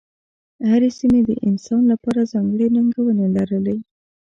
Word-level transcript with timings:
هرې 0.69 0.89
سیمې 0.99 1.21
د 1.29 1.31
انسان 1.47 1.81
لپاره 1.91 2.29
ځانګړې 2.33 2.67
ننګونې 2.75 3.27
لرلې. 3.35 3.77